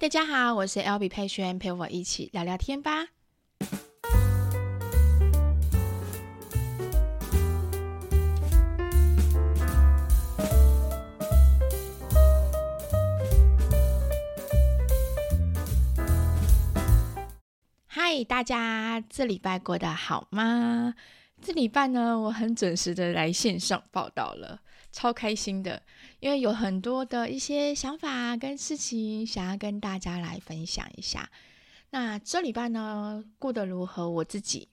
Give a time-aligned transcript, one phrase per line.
[0.00, 3.08] 大家好，我是 L B 佩萱，陪我一起聊聊天吧。
[17.88, 20.94] 嗨，大家这礼拜过得好吗？
[21.42, 24.60] 这礼拜呢，我很准时的来线上报道了。
[24.90, 25.82] 超开心的，
[26.20, 31.30] 因为有很多的一些想法跟事情想要跟大家来分享一下。
[31.90, 34.10] 那这礼拜呢，过得如何？
[34.10, 34.68] 我自己，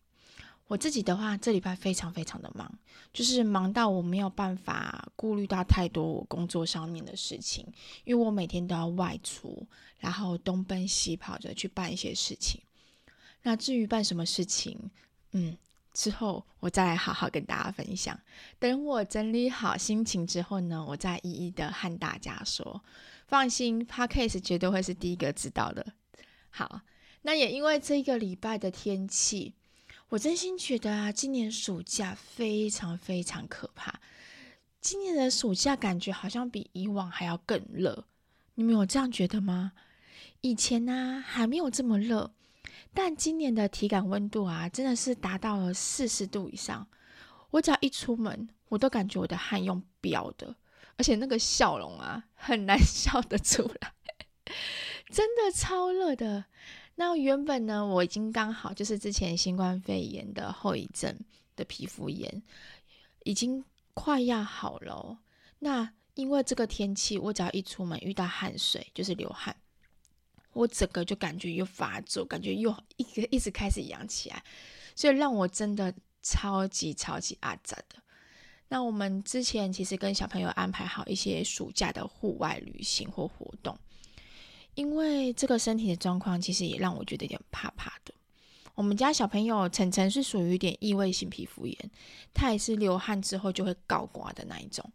[0.67, 2.71] 我自己的话，这礼拜非常非常的忙，
[3.13, 7.65] 就是忙到我没有办法顾虑到太多我工作上面的事情，
[8.03, 9.65] 因为我每天都要外出，
[9.99, 12.59] 然后东奔西跑着去办一些事情。
[13.43, 14.89] 那至于办什么事情，
[15.31, 15.55] 嗯。
[15.95, 18.19] 之后我再来好好跟大家分享。
[18.59, 22.83] 等我整理好心情之后呢，我再一一的和大家说。
[23.27, 25.83] 放心，Podcast 绝对会是第一个知道的。
[26.51, 26.81] 好，
[27.23, 29.55] 那也因为这一个礼拜的天气，
[30.09, 33.99] 我真心觉得啊，今年暑假非常非常可怕。
[34.79, 38.05] 今年的暑假感觉好像比以往还要更热。
[38.53, 39.71] 你们有这样觉得吗？
[40.41, 42.31] 以前呢，还没有这么热。
[42.93, 46.87] 但今年的体感温度啊，真的是达到了四十度以上。
[47.51, 50.55] 我只要一出门，我都感觉我的汗用飙的，
[50.97, 53.93] 而且那个笑容啊，很难 笑得出来，
[55.09, 56.45] 真的超热的。
[56.95, 61.17] 那原本呢，我已经刚好就是之前新冠肺炎的后遗症
[61.55, 62.43] 的皮肤炎，
[63.23, 65.19] 已经快要好了。
[65.59, 69.55] 那因为这个天气，我只要一出门遇到汗水，就是流汗。
[70.55, 74.41] 我整个就感觉又发作，感觉又一个一直开始痒起来，
[74.95, 75.93] 所以让我真的
[76.23, 77.97] 超级超级阿杂的。
[78.69, 83.77] 那我们之前其实跟小朋友安排好一些暑假的户外旅行或活动，
[84.75, 88.13] 因为这个身体的状况，其实也让我觉得有点怕怕的。
[88.73, 91.91] 我们家小朋友晨晨是属于有点异位性皮肤炎，
[92.33, 94.89] 他也是流汗之后就会告刮的那一种，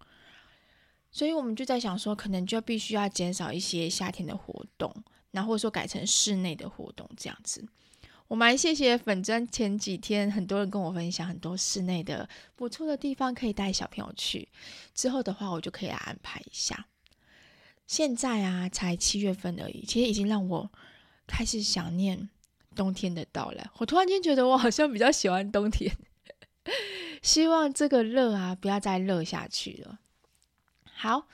[1.11, 4.93] 所以我们就在想说，可能就必须要减少一些夏天的活动。
[5.33, 7.65] 然后或者说改成室内的活动这样子，
[8.29, 14.49] 我蛮谢谢粉砖前几天很多人跟我分享很多室内的不错的地方可以带小朋友去，
[14.95, 16.87] 之后的话我就可以来安排一下。
[17.87, 20.71] 现在啊才七月份而已，其实已经让我
[21.27, 22.29] 开始想念
[22.77, 23.69] 冬天的到来。
[23.79, 25.93] 我突然间觉得我好像比较喜欢冬天，
[27.21, 29.99] 希望这个热啊不要再热下去了。
[30.85, 31.27] 好，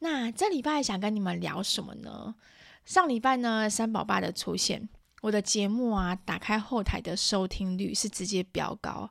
[0.00, 2.34] 那这礼拜想跟你们聊什么呢？
[2.90, 4.88] 上礼拜呢，三宝爸的出现，
[5.22, 9.08] 我的节目啊，打开后台的收听率是直接飙高，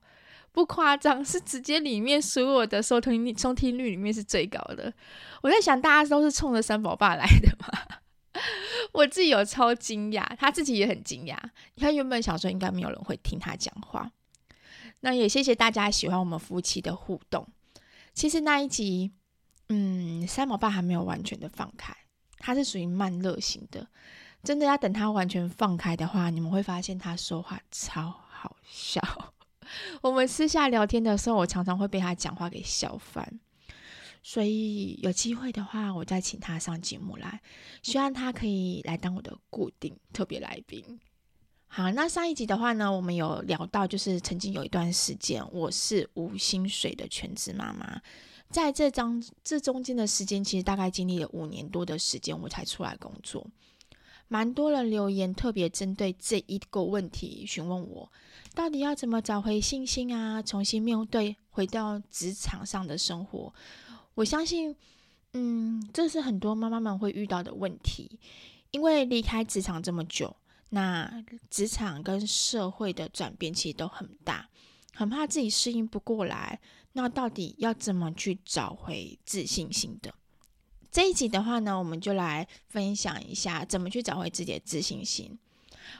[0.52, 4.94] 不夸张，是直接里面所有的收听率收听率里面是最高的。
[5.42, 7.98] 我在想，大家都是冲着三宝爸来的吗？
[8.92, 11.38] 我自己有超惊讶，他自己也很惊讶。
[11.78, 14.12] 他原本想说应该没有人会听他讲话，
[15.00, 17.48] 那也谢谢大家喜欢我们夫妻的互动。
[18.14, 19.14] 其实那一集，
[19.70, 21.96] 嗯，三宝爸还没有完全的放开。
[22.40, 23.88] 他是属于慢热型的，
[24.44, 29.02] 真的要等他完全放开的话，你们会发现他说话超好笑。
[30.02, 33.40] 我们私下聊天的时候，我常常会被他讲话给笑翻。
[34.22, 37.40] 所以有机会的话，我再请他上节目来，
[37.82, 41.00] 希望他可以来当我的固定特别来宾。
[41.68, 48.02] 好，那上一集的话呢，我们有聊到，就是曾经有一段时间，我是无薪水的全职妈妈。
[48.50, 53.46] 在这张这中间的时间，其实大概经历了五年多的时间，我才出来工作。
[54.28, 58.12] 蛮多人留言，特别针对这一个问题询问我，
[58.54, 63.54] 到底要怎么找回信心啊，重新面对回到职场上的生活。
[64.16, 64.76] 我相信，
[65.34, 68.20] 嗯，这是很多妈妈们会遇到的问题，
[68.72, 70.36] 因为离开职场这么久，
[70.70, 74.48] 那职场跟社会的转变其实都很大，
[74.94, 76.60] 很怕自己适应不过来。
[77.02, 80.14] 那到底要怎么去找回自信心的？
[80.92, 85.40] 这一集的话呢，我们就来分享一下怎么去找回自己的自信心。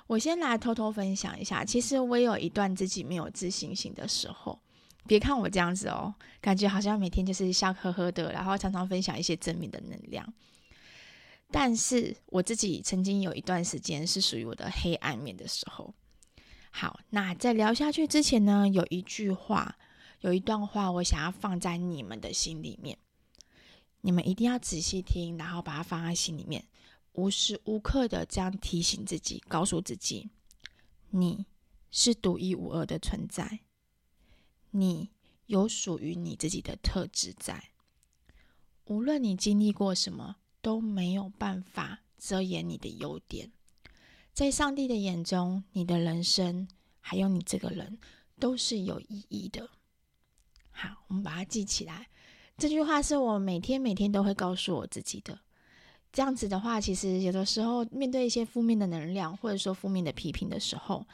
[0.08, 4.60] 我先来偷偷分享一下，其实我有一段自己没有自信心的时候。
[5.08, 10.34] 别看我这样子哦，感觉好像每天就是笑呵呵的，然后常常分享一些正面的能量。
[11.50, 15.94] 但是我自己曾经有一段时间是属于我的黑暗面的时候。
[16.72, 19.78] 好，那在聊下去之前呢，有一句话。
[20.22, 22.98] 有一段话，我想要放在你们的心里面，
[24.02, 26.68] 你们一定要仔细听，然后把它放在心里面，
[27.14, 30.30] 无时无刻的这样提醒自己，告诉自己，
[31.10, 31.46] 你
[31.90, 33.62] 是独一无二的存在，
[34.72, 35.10] 你
[35.46, 37.72] 有属于你自己的特质在，
[38.86, 43.52] 无论你经历过什么，都没有办法遮掩你的优点。
[44.34, 46.68] 在上帝的眼中，你的人生
[47.00, 47.98] 还有你这个人
[48.38, 49.70] 都是有意义的。
[50.82, 52.08] 好，我们把它记起来。
[52.58, 55.38] 这句话是我每天每天都会告诉我自己的。
[56.14, 61.06] 这样子的话，其实有的时候面对一些负面的能量，或者说负面的批评的时候，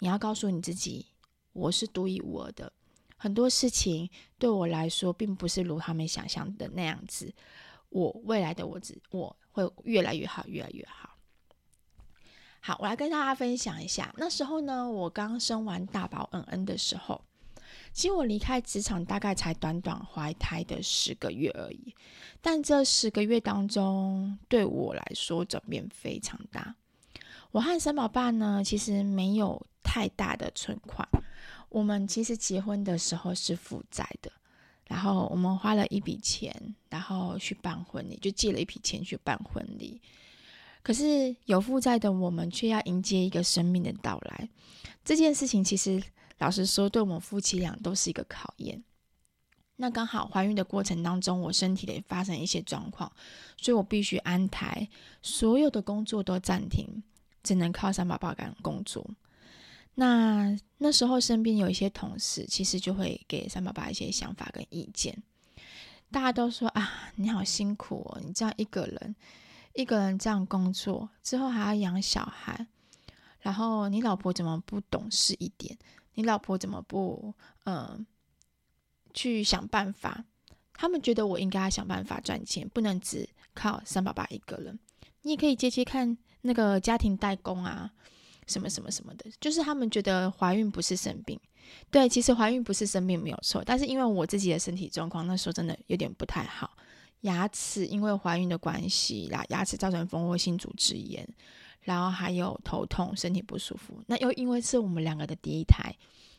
[0.00, 1.06] 你要告诉你自己，
[1.52, 2.72] 我是独一无二的。
[3.16, 4.10] 很多事情
[4.40, 7.32] 对我来说，并不是如他们想象的那样子。
[7.90, 11.10] 我未来的我只我会越来越好，越来越好。
[12.58, 17.24] 好，我来跟大家分享一下，那时候呢，我刚生完大宝恩恩的时候，
[17.92, 21.94] 其实我离开职场大概才短短怀胎的十个月而已，
[22.40, 26.74] 但这十个月当中，对我来说转变非常大。
[27.50, 31.06] 我和沈宝爸呢，其实没有太大的存款，
[31.68, 34.32] 我们其实结婚的时候是负债的，
[34.86, 40.00] 然后我们花了一笔钱，然后去办婚礼，就借了一笔钱去办婚礼。
[40.82, 44.48] 可是有负债的我们，却要迎接一个生命的到来。
[45.04, 46.02] 这件事情其实，
[46.42, 48.82] 老实说，对我们夫妻俩都是一个考验。
[49.76, 53.12] 那刚好怀孕的过程当中，我身体也发生一些状况，
[53.56, 54.88] 所以我必须安胎，
[55.22, 57.00] 所有的工作都暂停，
[57.44, 59.08] 只能靠三宝爸干工作。
[59.94, 65.22] 那那时候身边有一些同事，其实就会给三宝爸一些想法跟意见。
[66.10, 69.14] 大家都说啊，你好辛苦哦，你这样一个人。
[69.74, 72.66] 一个人这样工作之后还要养小孩，
[73.38, 75.78] 然后你老婆怎么不懂事一点？
[76.14, 78.06] 你老婆怎么不嗯、
[79.14, 80.24] 去想办法？
[80.74, 84.78] 他们觉得我应该要想办法赚钱，不能只靠三爸爸一个人。
[85.22, 87.92] 你也可以接接看那个家庭代工啊，
[88.46, 89.30] 什么什么什么的。
[89.40, 91.38] 就是他们觉得怀孕不是生病，
[91.90, 96.76] 对，其实怀孕不是生病没有错，但是因为我自己的身体状况那时候真的有点不太好。
[97.20, 101.28] 牙齿因为怀孕的关系，啦，牙齿造成蜂窝性组织炎，
[101.82, 104.02] 然后还有头痛、身体不舒服。
[104.06, 105.94] 那又因为是我们两个的第一胎，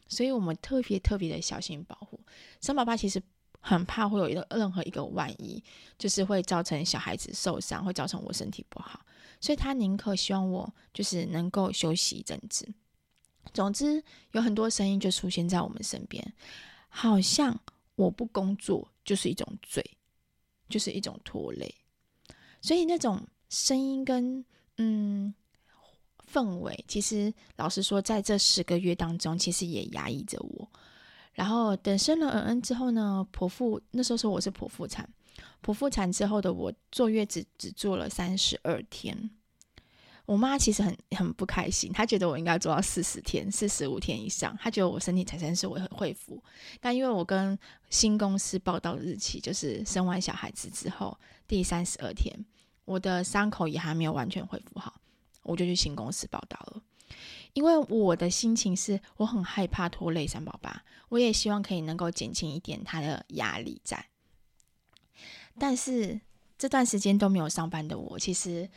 [0.08, 2.20] 所以我们特别特别的小心保护。
[2.60, 3.22] 三宝爸其实
[3.60, 5.64] 很怕会有一个任何一个万一，
[5.98, 9.06] 就是会造成小孩子受伤，会造成我身体不好，
[9.40, 12.68] 所以他宁可希望我就是能够休息一阵子。
[13.54, 16.34] 总之，有很多声音就出现在我们身边，
[16.90, 17.60] 好像
[17.96, 19.84] 我不工作就是一种罪。
[20.70, 21.72] 就是一种拖累，
[22.60, 24.44] 所以那种声音跟
[24.78, 25.34] 嗯
[26.32, 30.68] 氛围，其实老实说，在这十个月当中，其实也压抑着我。
[31.34, 35.08] 然后等生了恩恩之后呢，剖腹那时候说我是剖腹产，
[35.64, 39.30] 剖腹产之后的我坐月子只坐了三十二天。
[40.26, 46.42] 我妈其实很很不开心，她觉得我应该做到四十天、四十五天以上，她觉得我身体才算是会恢复。
[46.80, 47.58] 但因为我跟
[47.90, 51.16] 新公司报到的日期就是生完小孩子之后
[51.46, 52.34] 第三十二天，
[52.86, 55.00] 我的伤口也还没有完全恢复好，
[55.44, 56.82] 我就去新公司报到了。
[57.54, 64.06] 因为我的心情是我很害怕拖累三宝爸，我也希望可以能够减轻一点他的压力在。
[65.58, 66.20] 但是
[66.58, 68.70] 这段时间都没有上班的我，其实。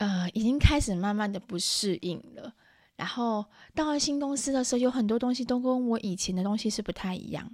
[0.00, 2.54] 呃，已经开始慢慢的不适应了。
[2.96, 3.44] 然后
[3.74, 7.52] 到了新公司的时候，有很多东西都跟我以前的东西是不太一样。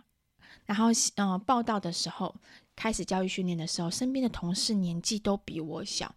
[0.64, 0.86] 然后，
[1.16, 2.32] 呃，报到的时候，
[2.76, 6.14] 开始教育训练的时候，身边的同事年纪都比我小，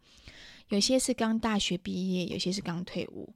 [0.67, 3.33] 有些是刚大学毕业，有些是刚退伍。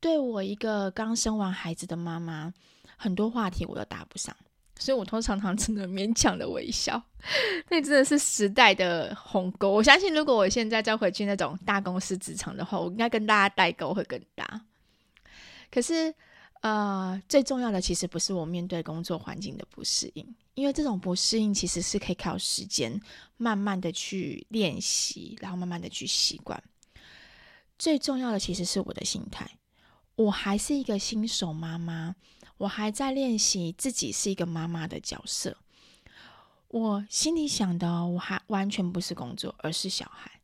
[0.00, 2.54] 对我一个刚生完孩子的妈妈，
[2.96, 4.34] 很多话题我都答不上。
[4.80, 7.02] 所以我通常常只能勉强的微笑，
[7.68, 9.72] 那真的是时代的鸿沟。
[9.72, 14.60] 我相信，如果我现在再回去那种大公司职场的话，我应该跟大家代沟会更大。
[15.68, 16.14] 可是，
[16.60, 23.00] 呃，最重要的其实不是我面对工作环境的不适应，因为这种不适应其实是可以靠时间
[23.36, 26.62] 慢慢的去练习，然后慢慢的去习惯。
[27.78, 29.48] 最重要的其实是我的心态，
[30.16, 32.16] 我还是一个新手妈妈。
[32.56, 35.56] 我还在练习自己是一个妈妈的角色，
[36.66, 40.40] 我心里想的，我还完全不是工作，而是小孩。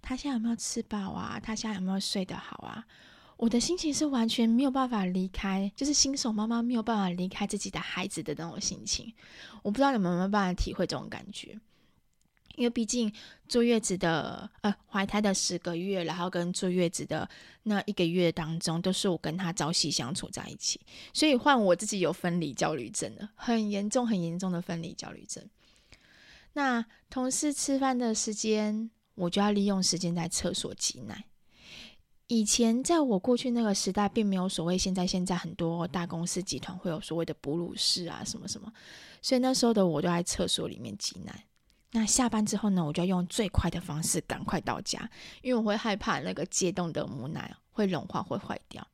[0.00, 1.40] 他现在有没有吃饱啊？
[1.42, 2.86] 他现在有没有睡得好啊？
[3.36, 9.12] 我的心情是完全没有办法离开，就是新手妈妈没有办法离开自己的孩子的那种心情。
[9.62, 11.58] 我不知道你们有没有办法体会这种感觉。
[12.56, 13.12] 因为毕竟
[13.46, 17.28] 坐月子的，呃，怀胎的十个月，然后跟坐月子的
[17.64, 20.80] 那一个月当中，都是我跟他朝夕相处在一起，
[21.12, 25.46] 所以换我自己有分离焦虑症了，很严重、很严重的分离焦虑症。
[26.54, 31.26] 那同事吃饭的时间，我就要利用时间在厕所挤奶。
[32.28, 38.72] 以前在我过去那个时代，并没有所谓现在现在很多大公司集团会有所谓的哺乳室啊，什么什么，
[39.22, 41.44] 所以那时候的我都在厕所里面挤奶。
[41.92, 45.08] 那下班之后呢，我就要用最快的方式赶快到家，
[45.40, 48.86] 因为我会害怕那个解冻的母奶会融化会坏掉。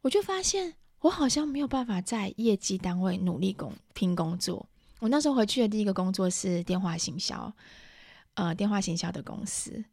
[0.00, 4.64] 我就发现我好像没有办法在业绩单位努力工拼工作。
[5.00, 7.52] 我那时候回去的第一个工作是电话行销，
[8.34, 9.84] 呃，电话行销的公司。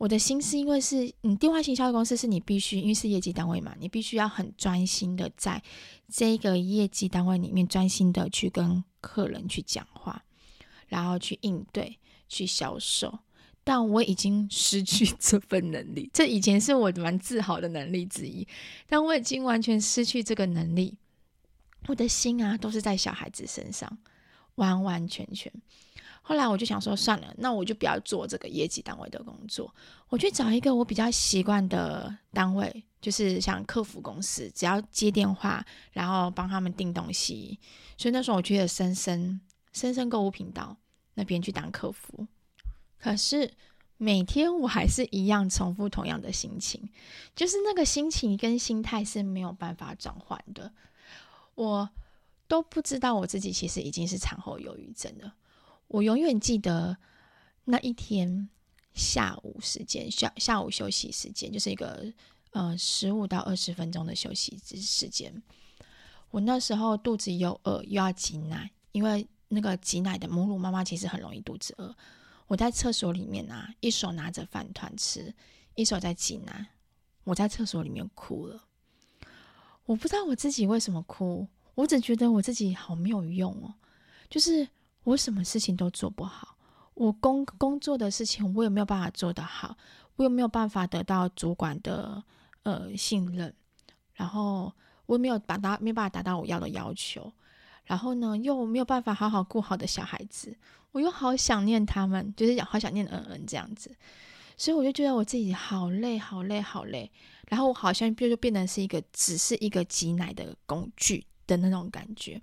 [0.00, 5.62] 我的心是，因为是你电话行销的公司，是你必须，因为是业绩单位嘛，你必须要很专心的在
[6.08, 10.24] 这个业绩单位里面专心的去跟客人去讲话，
[10.88, 11.98] 然后去应对、
[12.30, 13.18] 去销售。
[13.62, 18.48] 但我已经失去 这份能力，这以前是我蛮自豪的能力之一，
[18.88, 20.96] 但我已经完全失去这个能力。
[21.88, 23.98] 我的心啊，都是在小孩子身上，
[24.54, 25.52] 完完全全。
[26.30, 29.74] 后来我就想说，算了，那我就不要做这个业绩单位的工作，
[30.08, 37.58] 我去找一个我比较习惯的单位，就是像客服公司，只要接电话，然后帮他们订东西。
[37.98, 39.40] 所以那时候我去了深深
[39.72, 40.76] 深深购物频道
[41.14, 42.24] 那边去当客服，
[43.00, 43.50] 可是
[43.96, 46.88] 每天我还是一样重复同样的心情，
[47.34, 50.72] 就是那个心情跟心态是没有办法转换的。
[51.56, 51.90] 我
[52.46, 55.34] 都不知道我自己其实已经是产后忧郁症了。
[55.90, 56.96] 我永远记得
[57.64, 58.48] 那一天
[58.94, 62.12] 下午时间，下下午休息时间，就是一个
[62.52, 65.42] 呃十五到二十分钟的休息之时间。
[66.30, 71.92] 我那时候肚子又饿，又要挤奶，因为那个挤奶的母乳妈妈其实很容易肚子饿。
[72.46, 75.34] 我在厕所里面啊，一手拿着饭团吃，
[75.74, 76.68] 一手在挤奶。
[77.24, 78.62] 我在厕所里面哭了。
[79.86, 83.74] 我不知道我自己为什么哭，我只觉得我自己好没有用哦，
[84.28, 84.68] 就是。
[85.10, 86.56] 我什么事情都做不好，
[86.94, 89.76] 我工工作的事情我也没有办法做得好，
[90.14, 92.22] 我也没有办法得到主管的
[92.62, 93.52] 呃信任，
[94.14, 94.72] 然后
[95.06, 97.32] 我也没有达到没有办法达到我要的要求，
[97.84, 100.56] 然后呢又没有办法好好顾好的小孩子，
[100.92, 103.92] 我又好想念他们，就是好想念恩恩这样子，
[104.56, 107.10] 所以我就觉得我自己好累好累好累，
[107.48, 112.40] 然后我好像就就变成是一个只是一个挤奶的工具的那种感觉。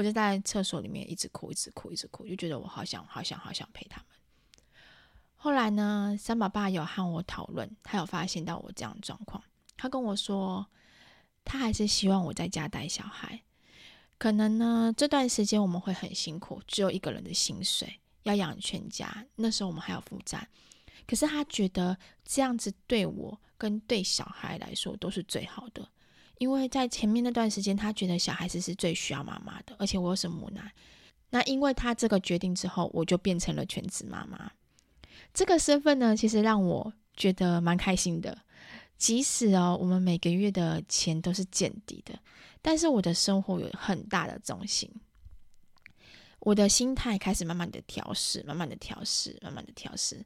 [0.00, 4.06] 我就在厕所里面一直哭，一直哭，一直哭，就觉得我好想、好想、好想陪他们。
[5.36, 9.44] 后来呢，三宝爸有和我讨论，他有发现到我这样的状况，
[9.76, 10.66] 他跟我说，
[11.44, 13.42] 他还是希望我在家带小孩。
[14.16, 20.48] 可能呢，这段时间我们会很辛苦，只有一个人的薪水要养全家，那时候我们还要负债。
[21.06, 25.86] 可是他觉得这样子对我跟对小孩来说都是最好的。
[26.40, 30.72] 因为在前面那段时间，他觉得小孩子是最需要妈妈的，而且我又是母奶。
[31.28, 34.50] 那因为他这个决定之后，我就变成了全职妈妈。
[35.34, 38.38] 这个身份呢，其实让我觉得蛮开心的。
[38.96, 42.18] 即使哦，我们每个月的钱都是见底的，
[42.62, 44.90] 但是我的生活有很大的重心。
[46.38, 50.24] 我的心态开始慢慢的调试，慢慢的调试，慢慢的调试，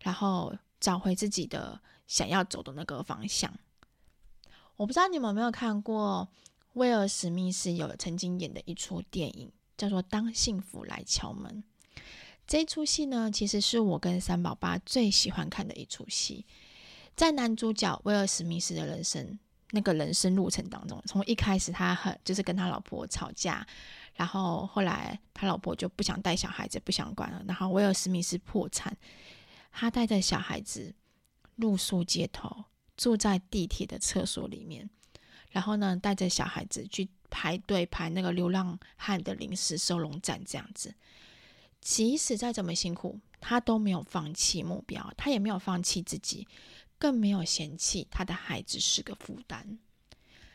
[0.00, 3.52] 然后找回自己的想要走的那个方向。
[4.76, 6.28] 我不知道你们有没有看过
[6.74, 11.64] 威尔史密斯有曾经演的一出电影，叫做《当幸福来敲门》。
[12.46, 16.44] 这一出戏呢，其实是我跟三宝爸最喜欢看的一出戏。
[17.16, 19.38] 在男主角威尔史密斯的人生
[19.70, 23.66] 那个人生路程当中，从一开始他很就是跟他老婆吵架，
[24.14, 28.94] 然后后来他老婆就不想带小孩子，不想管了，然后威尔史密斯破产，
[29.72, 30.94] 他带着小孩子
[31.56, 32.64] 露宿街头。
[32.96, 34.88] 住在地铁的厕所里面，
[35.50, 40.94] 然后呢，带着小孩子去排队排那个流浪汉的临时收容站，这样子。
[41.80, 46.48] 即使再怎么辛苦，他都没有放弃目标，他也没有放弃自己，
[46.98, 49.78] 更没有嫌弃他的孩子是个负担。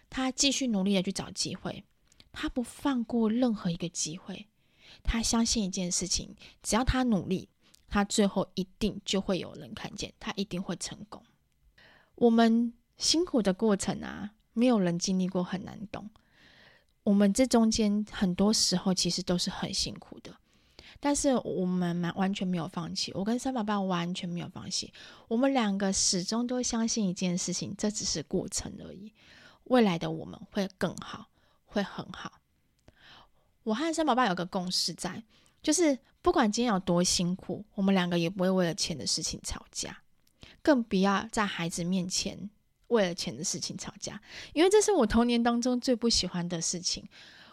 [0.10, 1.86] 他继续努力的去找机会，
[2.33, 4.48] 他不放过任何一个机会。
[5.03, 7.48] 他相信一件事情，只要他努力，
[7.88, 11.24] 他最后一定就会有人看见，他一定会成功。
[12.21, 16.07] 我们辛苦的过程啊，没有人经历过，很难懂。
[17.01, 20.31] 我们这中间很多时候其实都是很辛苦的，
[20.99, 23.11] 但是我们完完全没有放弃。
[23.15, 24.93] 我跟三宝爸完全没有放弃，
[25.27, 29.11] 我们两个始终都相信一件事情，这只是过程而已。
[29.63, 31.25] 未来的我们会更好，
[31.65, 32.33] 会很好。
[33.63, 35.23] 我和三宝爸有个共识在，
[35.63, 39.97] 就是不管今天有多辛苦，我们两个也不会为了钱的事情吵架。
[40.61, 42.49] 更不要在孩子面前
[42.87, 44.21] 为了钱的事情吵架，
[44.53, 47.07] 因为这是我童年当中最不喜欢的事情。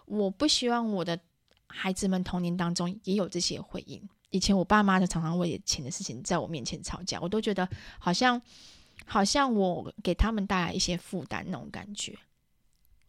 [0.06, 1.18] 我不希望我的
[1.66, 4.02] 孩子们童年当中也有这些回应。
[4.30, 8.40] 以前我爸妈就常常为了钱的事情在我面前吵架，我都觉得好像
[9.06, 12.18] 好像我给他们带来一些负担那种感觉。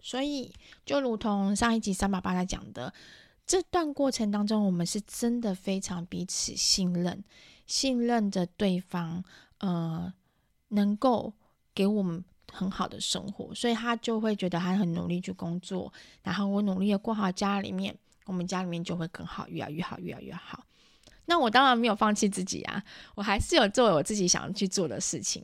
[0.01, 0.53] 所以，
[0.85, 2.93] 就如同上一集三爸爸在讲的，
[3.45, 7.21] 这段过程当中，我们是真的非常彼此信任，
[7.65, 9.21] 信任着对方，
[9.59, 10.11] 呃，
[10.69, 11.33] 能够
[11.73, 20.65] 给我们很好的生活，所以他就会觉得他很努力去工作，然后我努力的过好家里面，我们家里面就会更好，越来越好，越来越好。
[21.25, 25.43] 那我当然没有放弃自己啊，我还是有做我自己想要去做的事情。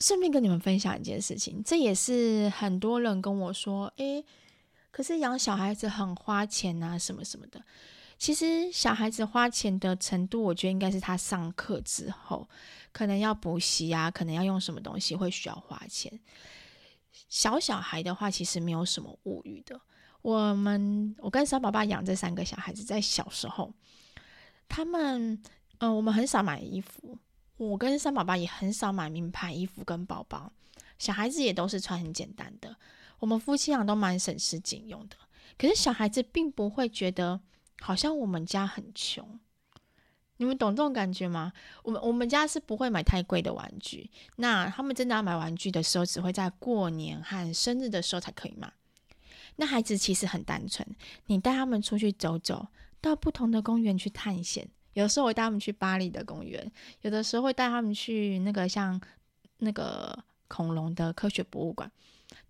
[0.00, 4.24] 顺便跟你们分享一件事情，这也是很多人跟我说，诶，
[4.90, 7.62] 可是养小孩子很花钱啊，什么什么的。
[8.18, 12.48] 其实小孩子花钱的程度，我觉得应该是他上课之后，
[12.92, 16.18] 可能要补习啊，可能要用什么东西会需要花钱。
[17.28, 19.80] 小小孩的话，其实没有什么物欲的。
[20.22, 23.72] 我们我跟三宝爸养这三个小孩子，在小时候，
[24.68, 25.40] 他们、
[25.78, 27.18] 呃，我们很少买衣服。
[27.58, 30.52] 我跟三宝爸也很少买名牌衣服跟包包，
[30.98, 32.76] 小孩子也都是穿很简单的。
[33.18, 35.16] 我们夫妻俩都蛮省吃俭用的，
[35.56, 37.40] 可是小孩子并不会觉得
[37.80, 39.38] 好像我们家很穷。
[40.38, 41.52] 你们懂这种感觉吗？
[41.82, 48.70] 我们我们家是不会买太贵的玩具，那他们真的要买玩具的时候，只会在过年和生日的时候才可以买。
[49.56, 50.86] 那孩子其实很单纯，
[51.24, 52.68] 你带他们出去走走，
[53.00, 54.68] 到不同的公园去探险。
[54.92, 59.00] 有时候会带他们去巴黎的公园，有的时候会带他们去那个像
[59.58, 61.90] 那个恐龙的科学博物馆，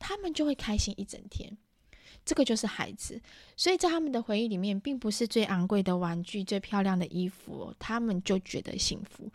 [0.01, 1.57] 他们就会开心一整天。
[2.27, 3.19] 这个就是孩子，
[3.57, 9.31] 所以在他们的回忆里面，并不是最昂贵的玩具、最漂亮的衣服，他们就觉得幸福。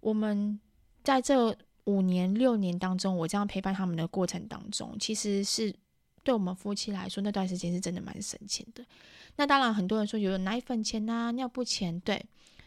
[0.00, 0.58] 我们
[1.04, 5.74] 在这五年、六年当中，我这样陪伴他们的过程当中，其实是
[6.22, 8.86] 对我们夫妻来说，那段时间是真的蛮省钱的。
[9.36, 12.24] 那当然，很多人说有奶粉钱呐、啊、尿布钱，对。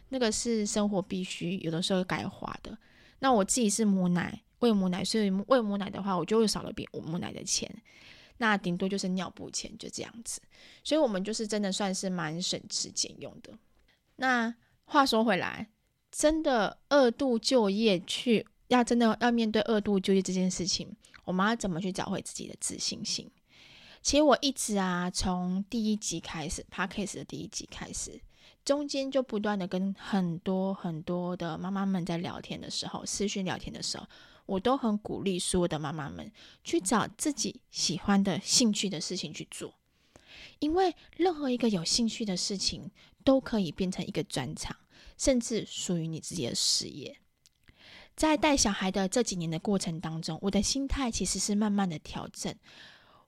[0.10, 2.78] 那个是生活必须，有的时候该花的。
[3.18, 7.68] 那我自己是母奶，喂母奶，所以喂母奶的话，我就会少了比母奶的钱。
[8.44, 10.42] 那顶多就是尿布钱，就这样子。
[10.84, 13.58] 所以我们就是真的算是蛮省吃俭用的。
[14.18, 15.70] 那话说回来，
[16.12, 23.32] 真的二度就业去，要真的要面对二度就业这件事情，我们要怎么去找回自己的自信心？
[24.02, 28.20] 其实我一直啊，从第一集开始，Podcast 的第一集开始。
[28.66, 34.06] 中间就不断的跟很多很多的妈妈们在聊天的时候，视讯聊天的时候，
[34.46, 36.32] 我都很鼓励所有的妈妈们
[36.64, 39.74] 去找自己喜欢的兴趣的事情去做，
[40.60, 42.92] 因为任何一个有兴趣的事情
[43.24, 44.76] 都可以变成一个专长，
[45.18, 47.18] 甚至属于你自己的事业。
[48.16, 52.54] 在带小孩的这几年的过程当中，我的心态其实是慢慢的调整，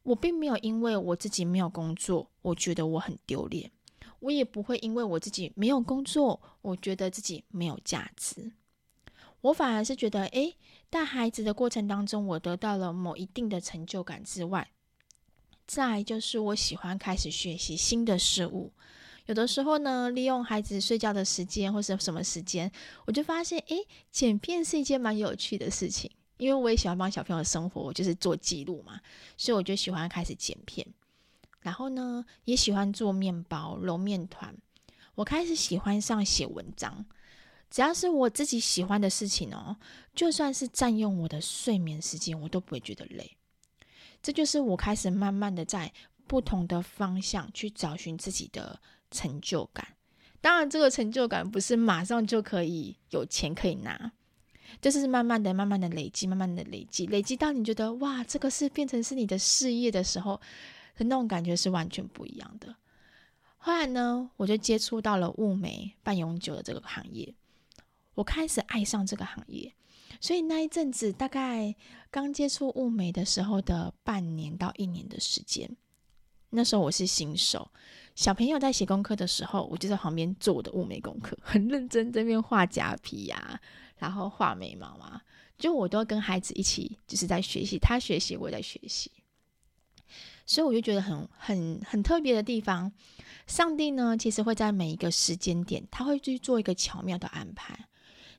[0.03, 3.71] 我并没有因为我自己没有工作，我觉得我很丢脸。
[4.19, 8.51] 我也不会因为我自己没有工作，我觉得自己没有价值。
[9.45, 10.55] 我反而是觉得，诶，
[10.89, 14.71] 带孩子的过程当中，我得到了某一定的成就感之外，
[15.67, 18.71] 再就是我喜欢开始学习新的事物。
[19.27, 22.71] 有的时候呢，利用孩子睡觉的时间或是什么时间，
[23.05, 26.09] 我就发现，诶，剪片是一件蛮有趣的事情。
[26.37, 28.99] 因为我也喜欢帮小朋友生活，我就是做记录嘛，
[29.37, 30.85] 所以我就喜欢开始剪片。
[31.61, 34.55] 然后呢，也喜欢做面包、揉面团。
[35.13, 37.05] 我开始喜欢上写文章，
[37.75, 39.75] 只要是我自己喜欢的事情哦，
[40.15, 43.35] 就算是占用我的睡眠时间，我都不会觉得累。
[44.21, 45.91] 这就是我开始慢慢的在
[46.25, 48.79] 不同的方向去找寻自己的
[49.11, 49.85] 成就感。
[50.39, 54.13] 当然，这个成就感不是马上就可以有钱可以拿，
[54.79, 60.39] 就是慢慢的、慢慢的累积、慢慢的累积，累积到你觉得哇，这个是变成是你的事业的时候。
[60.99, 62.73] 那种感觉是完全不一样的。
[63.57, 67.35] 后来呢，我就接触到了雾眉半永久的这个行业，
[68.15, 69.73] 我开始爱上这个行业。
[70.21, 71.75] 所以那一阵子，大概
[72.09, 75.69] 刚接触雾眉的时候的半年到一年的时间，
[76.51, 77.69] 那时候我是新手，
[78.15, 83.59] 小朋友在写功课的时候，我就在旁边做我的雾眉功课，很认真这边画假皮呀、
[83.97, 85.21] 然后画眉毛啊，
[85.57, 89.11] 就我都跟孩子一起，就是在学习，他学习，我在学习。
[90.45, 92.91] 所以我就觉得很很很特别的地方，
[93.47, 97.87] 上帝呢，其实会在每一个时间点，他会去做一个巧妙的安排。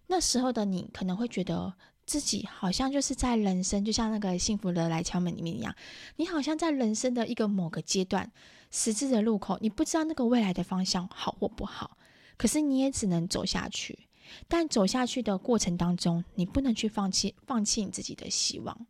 [0.07, 5.75] 那时候的你可能会觉得自己好像就是在人生，就像那个幸福的来敲门里面一样，
[6.16, 8.31] 你好像在人生的一个某个阶段，
[8.71, 11.99] 十字的路口，你不知道那个未来的方向好或不好，
[12.37, 14.09] 可是你也只能走下去。
[14.49, 18.87] 但走下去的过程当中，你不能去放弃，放弃你自己的希望。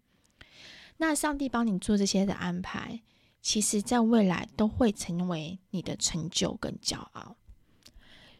[0.96, 3.02] 那上帝帮你做这些的安排，
[3.42, 7.36] 其实在未来都会成为你的成就跟骄傲。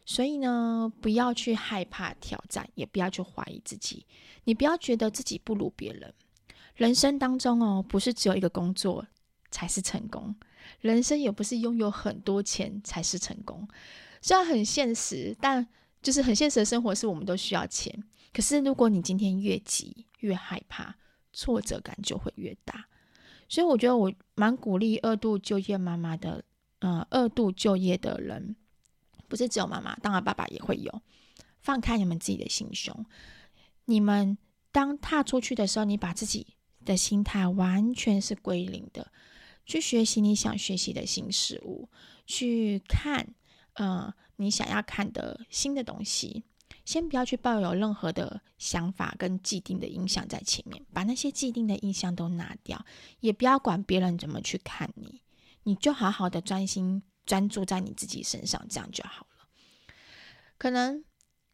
[0.06, 4.06] 所以呢，不要去害怕挑战，也不要去怀疑自己。
[4.44, 6.14] 你不要觉得自己不如别人。
[6.76, 9.04] 人生当中哦，不是只有一个工作
[9.50, 10.34] 才是成功，
[10.80, 13.66] 人生也不是拥有很多钱才是成功。
[14.22, 15.66] 虽然很现实，但
[16.00, 18.04] 就是很现实的生活是我们都需要钱。
[18.32, 20.94] 可是如果你今天越急越害怕，
[21.32, 22.86] 挫折感就会越大。
[23.48, 26.44] 所以我觉得我蛮鼓励二度就业妈妈的，
[26.80, 28.54] 呃，二度就业的人，
[29.28, 31.02] 不是只有妈妈，当然爸爸也会有。
[31.60, 33.06] 放开你们自己的心胸，
[33.86, 34.38] 你们
[34.70, 36.46] 当踏出去的时候，你把自己
[36.84, 39.10] 的心态完全是归零的，
[39.64, 41.88] 去学习你想学习的新事物，
[42.26, 43.34] 去看。
[43.78, 46.44] 嗯，你想要看的新的东西，
[46.86, 52.82] 先不要去抱有任何的想法跟既定的印象在前面，把那些既定的印象都拿掉，
[53.20, 55.20] 也不要管别人怎么去看你，
[55.64, 59.46] 你就好好的专心专注在你自己身上，这样就好了。
[60.56, 61.04] 可能，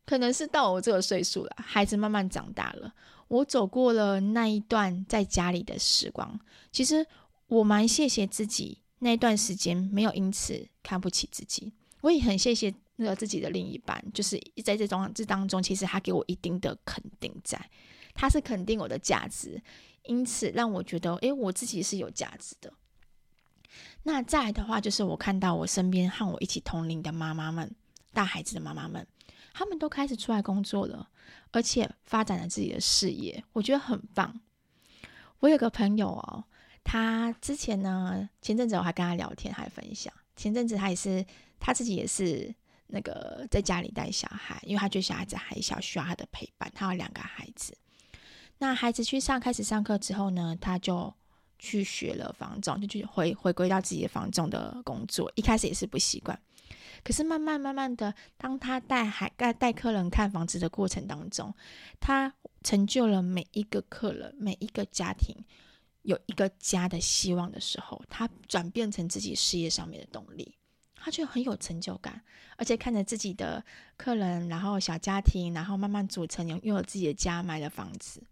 [0.06, 2.94] 可能是到我这个岁数了，孩子慢慢长大了，
[3.26, 6.38] 我走过了那一段在家里的时光，
[6.70, 7.04] 其实
[7.48, 11.72] 我蛮谢谢自己那一段时间没有因此看不起自己。
[12.02, 17.70] 我也很谢谢那个自己的另一半，就是在这种这当中，其实他给我一定的肯定在，在
[18.14, 19.60] 他是肯定我的价值，
[20.04, 22.72] 因此让我觉得，诶，我自己是有价值的。
[24.02, 27.74] 那再来的话，就是我看到我身边和我一起同龄的妈妈们，
[28.12, 29.06] 带孩子的妈妈们，
[29.52, 31.08] 他们都开始出来工作了，
[31.50, 34.40] 而且发展了自己的事业，我觉得很棒。
[35.40, 36.44] 我有个朋友哦，
[36.82, 41.24] 他之前呢，前阵子我还跟他聊天，还分享，前阵子他也是。
[41.64, 42.52] 他自己也是
[42.88, 46.68] 那个在家里带小孩，因为他觉得小孩子还小，需要他的陪伴。
[46.74, 47.72] 他有两个孩子，
[48.58, 51.14] 那孩子去上开始上课之后呢，他就
[51.62, 55.30] 去学了房仲，就去回回归到自己的房仲的工作。
[55.36, 56.36] 一开始也是不习惯，
[57.04, 61.54] 可是慢慢慢慢的，当他带海带带客人看房子的过程当中，
[62.00, 65.36] 他成就了每一个客人，每一个家庭
[66.02, 70.56] 有一个家的希望的时候，他转变成自己事业上面的动力。
[71.04, 72.22] 他就很有成就感，
[72.56, 73.64] 而且看着自己的
[73.96, 78.22] 客人，然后小家庭，然后慢慢组成，拥有自己的家，买了房子。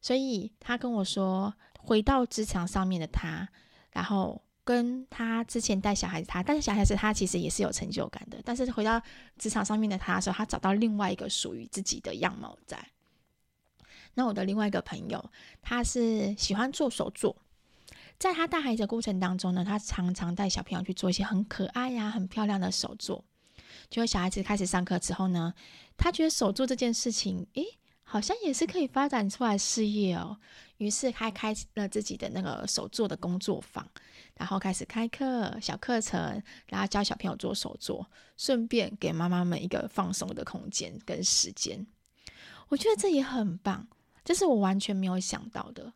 [0.00, 3.48] 所以他跟我说，回到职场上面的他，
[3.92, 8.40] 然后跟他之前带小孩子他，但是小孩子他其实也是有成就感的。
[8.44, 9.00] 但是回到
[9.38, 12.88] 职场上面的他的时候，他找到另外一个属于自己的样貌在。
[14.14, 15.30] 那我的另外一个朋友，
[15.62, 17.36] 他是喜欢做手作。
[18.18, 23.24] 在他带孩子的过程当中呢，他常常带小朋友去做一些很可爱呀、很漂亮的手作。
[23.88, 25.54] 结果小孩子开始上课之后呢，
[25.96, 27.77] 他觉得手作这件事情，诶，
[28.10, 30.38] 好像也是可以发展出来事业哦。
[30.78, 33.86] 于是他开了自己的那个手作的工作坊，
[34.34, 38.06] 然后开始开课小课程，然后教小朋友做手作，
[38.38, 41.86] 顺便给妈妈们一个放松的空间跟时间。
[42.68, 43.86] 我觉得这也很棒，
[44.24, 45.92] 这是我完全没有想到的。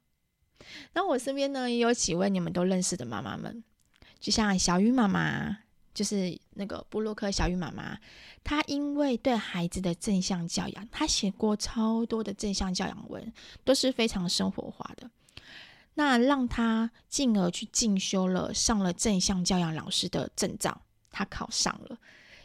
[0.92, 3.64] 那我身边呢，也有几位你们都认识的妈妈们，
[4.20, 5.58] 就像小雨妈妈，
[5.94, 7.98] 就是那个布洛克小雨妈妈，
[8.42, 13.32] 她因为对孩子的正向教养，她写过超多的正向教养文，
[13.64, 15.10] 都是非常生活化的。
[15.94, 21.98] 那让她进而去进修了，上了正向教养老师的证照，她考上了。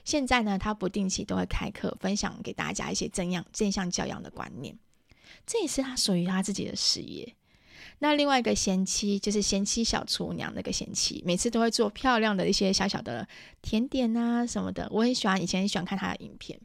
[0.03, 4.77] 现在呢，她不定期都会开课，分享给大家一些正向正向教养的观念，
[5.45, 7.36] 这也是她属于她自己的事业。
[7.99, 13.27] 那另外一个贤妻就是贤妻小厨娘，那个贤妻每次都会做漂亮的一些小小的
[13.61, 16.59] 甜点啊什么的，我很喜欢，以前很喜欢看她的影片。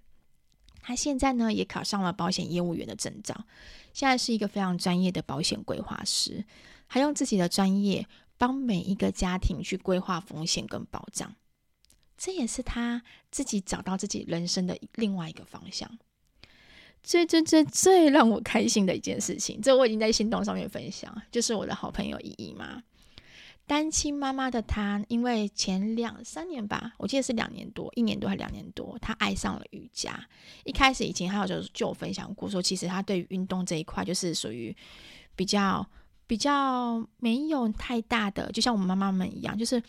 [0.83, 3.47] 她现在呢也考上了保险业务员的证照，
[3.95, 6.45] 现在是一个非常专业的保险规划师，
[6.87, 11.35] 还用自己的专业帮每一个家庭去规划风险跟保障，
[12.19, 15.99] 这也是她自己找到自己人生的另外一个方向。
[17.03, 22.83] 最最最最让我开心的一件事情，这我已经在行动上面分享，就是我的好朋友依依妈，
[23.67, 30.19] 单亲妈妈的她，因为前两三年吧，我记得是两年多，一年多还两年多，她爱上了瑜伽。
[30.65, 34.75] 一开始以前她有就就分享过，说其实她对于运动这一块就是属于
[35.35, 35.85] 比较
[36.27, 39.83] 比较没有太大的，就像我们妈妈们一样，就是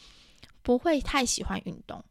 [0.63, 2.03] 不会太喜欢运动。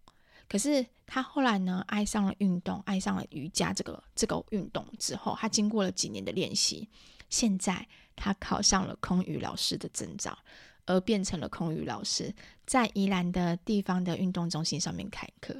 [0.49, 6.88] 可是他后来呢，爱上了运动，爱上了瑜伽这个这个运动之后，他经过了几年的练习，
[7.29, 10.38] 现在他考上了空余老师的证照，
[10.87, 15.55] 而变成了空余老师，在宜兰的地方的运动中心上面开课。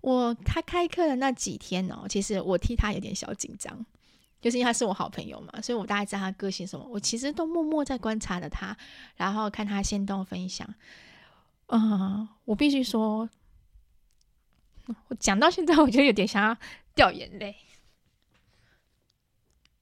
[0.00, 3.86] 我他开课的那几天哦，其实我替他有点小紧张，
[4.40, 8.76] 就是因为他是我好朋友嘛，所以我大概知道他个性什么，我其实都默默在观察着他，
[9.14, 10.68] 然后看他先动分享。
[11.66, 13.30] 嗯，我必须说。
[15.08, 16.56] 我讲到现在，我就有点想要
[16.94, 17.56] 掉眼泪，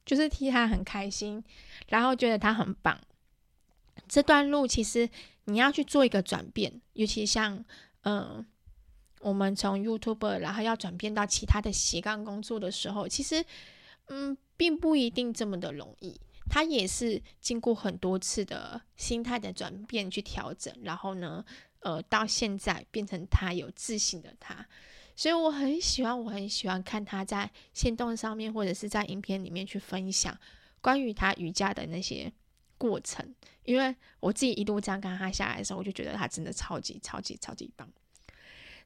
[0.05, 1.43] 就是替他很开心，
[1.89, 3.01] 然后觉得他很棒。
[4.09, 5.09] 这段路其实
[5.45, 7.65] 你要去做一个转变，尤其像
[8.03, 8.45] 嗯，
[9.21, 13.45] 我们从 YouTuber 然后要转变到其他的斜杠工作的时候，其实
[14.07, 16.21] 嗯，并不一定这么的容易。
[16.51, 21.45] 他也是经过很多次的心态的转变去调整，然后呢，
[21.81, 24.67] 呃，到现在变成他有自信的他。
[25.23, 30.37] 所以我很喜欢，我很喜欢看他在线动上面或者是在影片里面去分享
[30.81, 32.33] 关于他瑜伽的那些
[32.77, 33.33] 过程。
[33.63, 37.89] 因为我自己一路这样看他下来的时候，我就觉得他真的超级超级超级棒。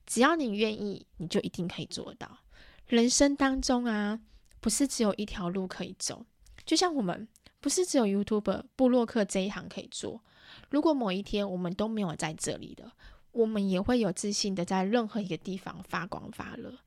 [0.04, 2.40] 只要你愿意，你就一定可以做到。
[2.86, 4.20] 人生当中啊，
[4.60, 6.26] 不是只有一条路可以走，
[6.66, 7.26] 就像我们
[7.62, 10.22] 不是只有 YouTuber 部落客这一行可以做。
[10.68, 12.92] 如果某一天我们都没有在这里了，
[13.36, 16.78] 我们也会有自信的在任何一个地方发光发热。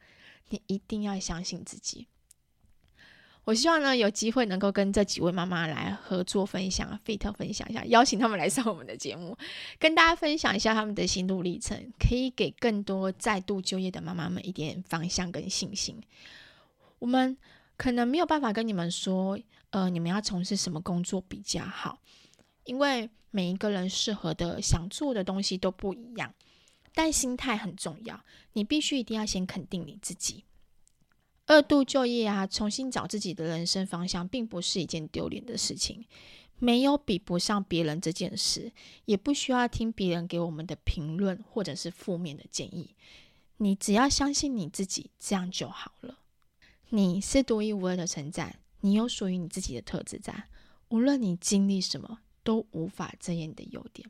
[0.50, 2.08] 你一定要相信自己。
[3.46, 9.36] 我希望呢，有机会能够跟这几位妈妈来合作分享，fit 分享一下，邀请他们来上我们的节目，
[9.80, 16.00] 跟大家分享一下他们的心路历程，可以给更多再度就业的妈妈们一点方向跟信心。
[17.00, 17.38] 我们
[17.78, 22.00] 可能没有办法跟你们说，呃，你们要从事什么工作比较好，
[22.69, 23.10] 因为。
[23.32, 26.34] 每一个人适合的、想做的东西都不一样，
[26.95, 28.25] 但心态很重要。
[28.53, 30.45] 你必须一定要先肯定你自己。
[31.45, 36.08] 二度就业啊，重新找自己的人生方向，并不是一件丢脸的事情。
[36.58, 38.71] 没有比不上别人这件事，
[39.05, 42.95] 也不需要听别人给我们的评论或者是负面的建议。
[43.58, 46.17] 你只要相信你自己，这样就好了。
[46.89, 50.45] 你是独一无二的存在，你有属于你自己的特质在。
[50.88, 52.21] 无论你经历什么。
[52.50, 54.10] 都无法遮掩你的优点，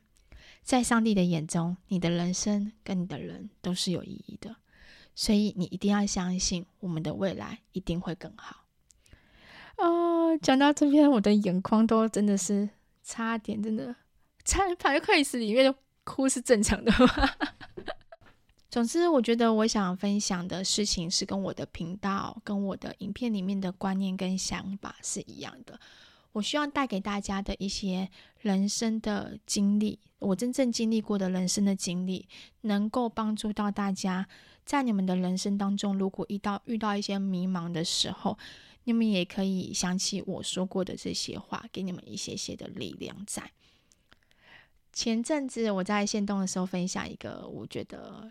[0.62, 4.56] 在上帝的眼中，你的人生跟你的人都是有意义的，
[5.14, 8.64] 所以你一定要相信，我们的未来一定会更好。
[9.76, 12.70] 哦，讲到这边，我的眼眶都真的是
[13.02, 13.94] 差点，真的
[14.46, 15.74] 差点跑到会议室里面
[16.04, 17.30] 哭是正常的吗？
[18.72, 25.78] 总之，我觉得我想分享的事情是跟我的频道、跟我的影片里面的观念跟想法是一样的。
[26.32, 28.08] 我希望带给大家的一些
[28.40, 32.28] 人生的经历，我真正经历过的人生的经历，
[32.60, 34.28] 能够帮助到大家，
[34.64, 38.38] 在你们的人生当中，如果遇到遇到一些迷茫的时候，
[38.84, 43.50] 你们也可以想起我说过的这些话，给你们一些些的力量在。
[44.92, 48.30] 前阵子我在线动的时候分享一个，我觉得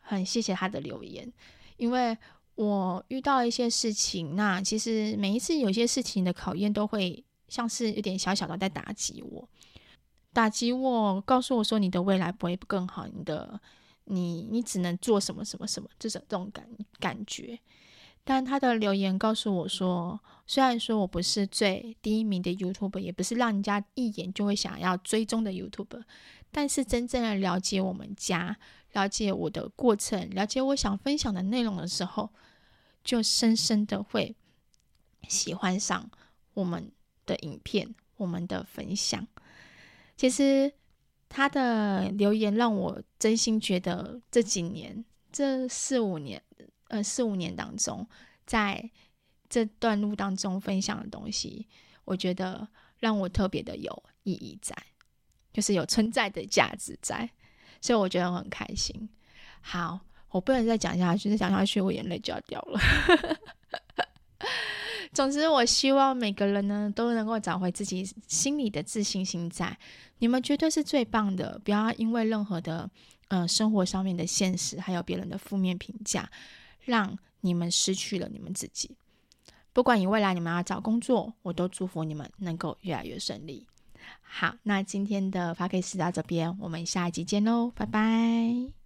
[0.00, 1.32] 很谢谢他的留言，
[1.78, 2.16] 因为
[2.56, 7.24] 我遇到一些事情，那其实每一次有些事情的考验都会。
[7.48, 9.48] 像是有点小小的在打击我，
[10.32, 13.60] 打击我，告诉我说你的未来不会更好，你的
[14.04, 17.58] 你你只能做什么什么什么，这种这种感感觉。
[18.24, 26.02] 但他的留言告诉我说，虽然说我不是最第一名的 YouTube，也不是让人家一眼就会想要追踪的 YouTube，
[26.50, 28.58] 但是真正的了解我们家，
[28.92, 32.30] 了解我的过程，了解我想分享的内容的时候，
[33.02, 34.36] 就深深的会
[35.26, 36.10] 喜欢上
[36.52, 36.92] 我们。
[37.28, 39.28] 的影片，我们的分享，
[40.16, 40.72] 其实
[41.28, 46.42] 他的留言让我真心觉得这几年，这四五年，
[46.88, 48.08] 呃，四五年当中，
[48.46, 48.90] 在
[49.50, 51.68] 这段路当中分享的东西，
[52.04, 52.66] 我觉得
[52.98, 54.74] 让我特别的有意义在，
[55.52, 57.28] 就是有存在的价值在，
[57.82, 59.08] 所以我觉得我很开心。
[59.60, 62.80] 好，我不能再讲下去，再讲下去我眼泪就要掉了。
[65.12, 69.76] 总之，我希望每个人呢都能够找回自己心里的自信心在。
[70.18, 72.90] 你们绝对是最棒的，不要因为任何的
[73.28, 76.28] 呃生活上面的现实，还有别人的负面评价，
[76.80, 78.96] 让你们失去了你们自己。
[79.72, 83.66] 不管你未来你们要找工作，我都祝福你们能够越来越顺利。
[84.22, 88.77] 好，那今天的发给 c 到这边，我们下一集见喽，拜拜。